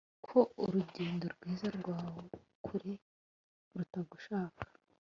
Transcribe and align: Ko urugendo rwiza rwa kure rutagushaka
Ko 0.27 0.39
urugendo 0.63 1.23
rwiza 1.33 1.67
rwa 1.77 1.97
kure 2.65 2.91
rutagushaka 3.77 4.63